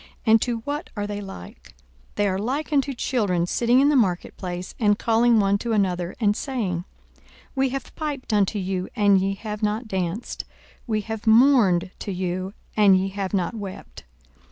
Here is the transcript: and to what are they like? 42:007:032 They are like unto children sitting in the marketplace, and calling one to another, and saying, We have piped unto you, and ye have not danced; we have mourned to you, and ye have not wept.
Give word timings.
and 0.25 0.41
to 0.41 0.61
what 0.61 0.89
are 0.97 1.05
they 1.05 1.21
like? 1.21 1.75
42:007:032 2.15 2.15
They 2.15 2.27
are 2.27 2.37
like 2.39 2.73
unto 2.73 2.93
children 2.95 3.45
sitting 3.45 3.81
in 3.81 3.89
the 3.89 3.95
marketplace, 3.95 4.73
and 4.79 4.97
calling 4.97 5.39
one 5.39 5.59
to 5.59 5.73
another, 5.73 6.15
and 6.19 6.35
saying, 6.35 6.85
We 7.53 7.69
have 7.69 7.95
piped 7.95 8.33
unto 8.33 8.57
you, 8.57 8.89
and 8.95 9.21
ye 9.21 9.35
have 9.35 9.61
not 9.61 9.87
danced; 9.87 10.43
we 10.87 11.01
have 11.01 11.27
mourned 11.27 11.91
to 11.99 12.11
you, 12.11 12.55
and 12.75 12.97
ye 12.97 13.09
have 13.09 13.31
not 13.35 13.53
wept. 13.53 14.03